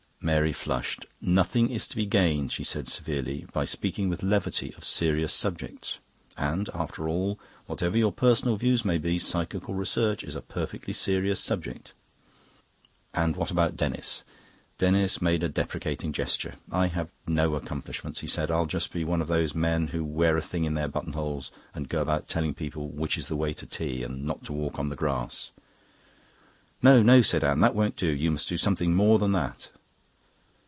[0.23, 1.07] Mary flushed.
[1.19, 5.97] "Nothing is to be gained," she said severely, "by speaking with levity of serious subjects.
[6.37, 11.39] And, after all, whatever your personal views may be, psychical research is a perfectly serious
[11.39, 11.93] subject."
[13.15, 14.21] "And what about Denis?"
[14.77, 16.57] Denis made a deprecating gesture.
[16.71, 20.37] "I have no accomplishments," he said, "I'll just be one of those men who wear
[20.37, 23.65] a thing in their buttonholes and go about telling people which is the way to
[23.65, 25.49] tea and not to walk on the grass."
[26.83, 27.61] "No, no," said Anne.
[27.61, 28.05] "That won't do.
[28.05, 29.71] You must do something more than that."